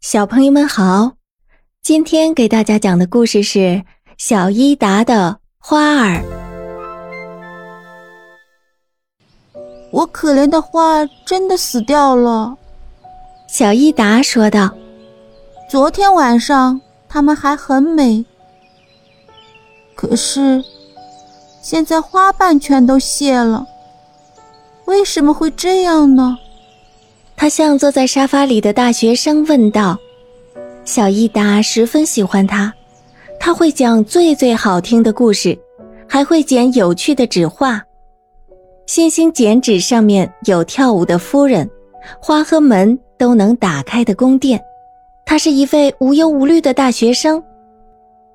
[0.00, 1.12] 小朋友们好，
[1.82, 3.84] 今天给大家讲的故事是
[4.16, 6.24] 小伊达的花儿。
[9.92, 12.56] 我可怜的花儿真的死掉了，
[13.46, 14.70] 小伊达说道。
[15.68, 18.24] 昨天晚上它们还很美，
[19.94, 20.64] 可是
[21.60, 23.66] 现在花瓣全都谢了，
[24.86, 26.38] 为什么会这样呢？
[27.40, 29.98] 他向坐在沙发里的大学生问道
[30.84, 32.70] ：“小伊达十分喜欢他，
[33.38, 35.58] 他会讲最最好听的故事，
[36.06, 37.82] 还会剪有趣的纸画。
[38.84, 41.66] 星星剪纸上面有跳舞的夫人，
[42.20, 44.60] 花和门都能打开的宫殿。
[45.24, 47.42] 他是一位无忧无虑的大学生。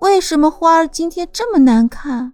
[0.00, 2.32] 为什么花儿今天这么难看？”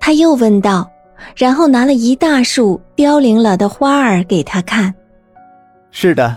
[0.00, 0.90] 他又问道，
[1.36, 4.94] 然后拿了一大束凋零了的花儿给他看。
[5.90, 6.36] 是的，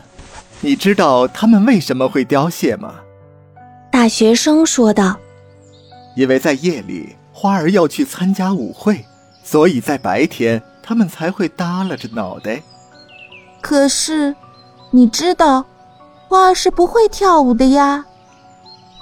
[0.61, 2.95] 你知道它们为什么会凋谢吗？
[3.91, 5.17] 大学生说道
[6.15, 9.05] ：“因为在夜里，花儿要去参加舞会，
[9.43, 12.61] 所以在白天它们才会耷拉着脑袋。
[13.61, 14.33] 可是，
[14.89, 15.65] 你知道，
[16.27, 18.05] 花儿是不会跳舞的呀。”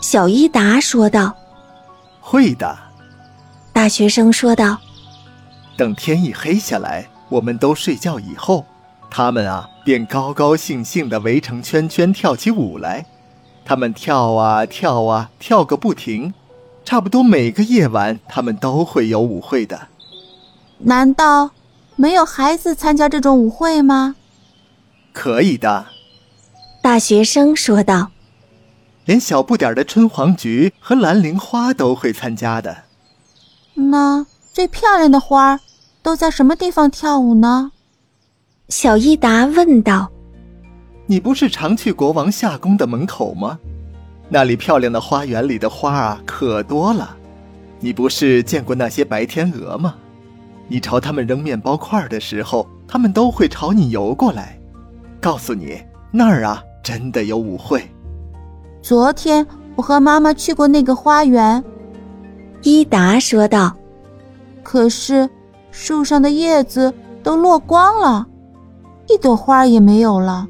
[0.02, 1.36] 小伊达说道
[2.19, 2.78] ：“会的。”
[3.72, 4.78] 大学生说道
[5.78, 8.66] ：“等天一黑下来，我们都睡觉以后。”
[9.10, 13.06] 他们啊，便高高兴兴地围成圈圈跳起舞来。
[13.66, 16.34] 他们跳啊跳啊，跳个不停。
[16.86, 19.90] 差不多每个夜晚，他们都会有舞会的。
[20.80, 21.52] 难道
[21.96, 24.16] 没有孩子参加这种舞会吗？
[25.14, 25.88] 可以的，
[26.82, 28.12] 大学生说道。
[29.06, 32.84] 连小不点的春黄菊和蓝铃花都会参加的。
[33.74, 35.60] 那最漂亮的花儿
[36.02, 37.72] 都在什么地方跳舞呢？
[38.70, 40.08] 小伊达问道
[41.08, 43.58] ：“你不是常去国王夏宫的门口吗？
[44.30, 47.17] 那里漂亮的花园里的花啊，可多了。
[47.80, 49.95] 你不是见过那些白天鹅吗？
[50.68, 54.59] 你朝它们扔面包块的时候，它们都会朝你游过来。
[55.19, 55.81] 告诉你，
[56.12, 57.81] 那儿啊，真的有舞会。
[58.84, 61.63] 昨天我和妈妈去过那个花园。”
[62.62, 63.75] 伊达说道。
[64.62, 65.28] “可是
[65.72, 66.94] 树上的叶子
[67.24, 68.28] 都落光了。”
[69.09, 70.47] 一朵花也没有了，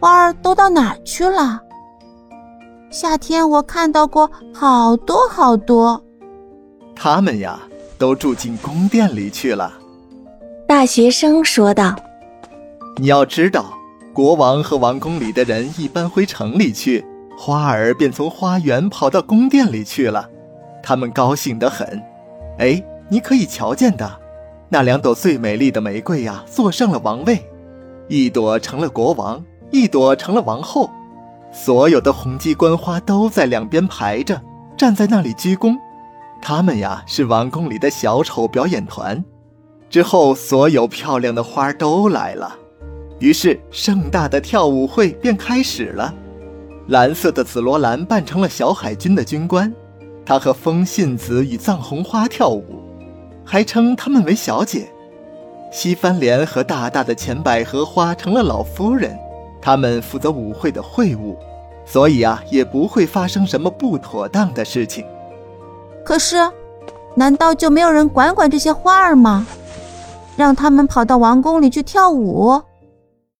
[0.00, 1.60] 花儿都到哪儿去了？
[2.90, 6.02] 夏天我看到过好多好多，
[6.96, 7.60] 他们呀，
[7.98, 9.72] 都住进宫殿里去了。
[10.66, 11.94] 大学生说道
[12.98, 13.66] ：“你要知道，
[14.12, 17.06] 国王和王宫里的人一般回城里去，
[17.38, 20.28] 花儿便从花园跑到宫殿里去了，
[20.82, 22.02] 他们高兴得很。
[22.58, 24.10] 哎，你可以瞧见的。”
[24.68, 27.48] 那两朵最美丽的玫瑰呀，坐上了王位，
[28.08, 30.90] 一朵成了国王，一朵成了王后。
[31.52, 34.42] 所有的红鸡冠花都在两边排着，
[34.76, 35.76] 站在那里鞠躬。
[36.42, 39.24] 他们呀，是王宫里的小丑表演团。
[39.88, 42.54] 之后，所有漂亮的花都来了，
[43.20, 46.12] 于是盛大的跳舞会便开始了。
[46.88, 49.72] 蓝色的紫罗兰扮成了小海军的军官，
[50.24, 52.82] 他和风信子与藏红花跳舞。
[53.46, 54.88] 还称她们为小姐，
[55.70, 59.16] 西番莲和大大的钱百合花成了老夫人，
[59.62, 61.38] 他们负责舞会的会务，
[61.86, 65.04] 所以啊，也不会发生什么不妥当的事情。
[66.04, 66.36] 可是，
[67.14, 69.46] 难道就没有人管管这些花儿吗？
[70.36, 72.60] 让他们跑到王宫里去跳舞？